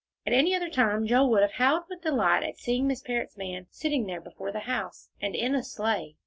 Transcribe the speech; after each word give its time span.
At 0.25 0.33
any 0.33 0.55
other 0.55 0.71
time 0.71 1.05
Joel 1.05 1.29
would 1.29 1.43
have 1.43 1.51
howled 1.51 1.83
with 1.87 2.01
delight 2.01 2.41
at 2.41 2.57
seeing 2.57 2.87
Miss 2.87 3.03
Parrott's 3.03 3.37
man 3.37 3.67
sitting 3.69 4.07
there 4.07 4.19
before 4.19 4.51
the 4.51 4.61
house, 4.61 5.11
and 5.21 5.35
in 5.35 5.53
a 5.53 5.61
sleigh. 5.63 6.15